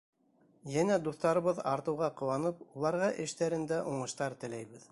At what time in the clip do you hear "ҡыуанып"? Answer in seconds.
2.21-2.63